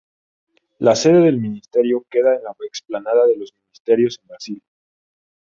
[0.79, 4.69] La sede del Ministerio queda en la Explanada de los Ministerios en Brasilia.